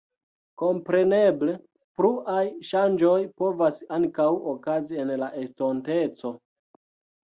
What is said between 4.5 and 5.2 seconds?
okazi en